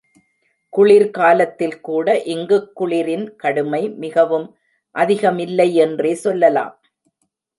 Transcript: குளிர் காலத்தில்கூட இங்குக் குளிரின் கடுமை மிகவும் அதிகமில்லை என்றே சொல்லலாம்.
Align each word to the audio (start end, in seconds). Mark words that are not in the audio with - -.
குளிர் 0.69 1.09
காலத்தில்கூட 1.17 2.13
இங்குக் 2.25 2.71
குளிரின் 2.79 3.35
கடுமை 3.43 3.95
மிகவும் 3.95 4.47
அதிகமில்லை 4.95 5.75
என்றே 5.75 6.13
சொல்லலாம். 6.13 6.73